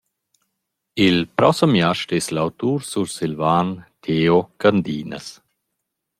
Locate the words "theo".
4.03-4.39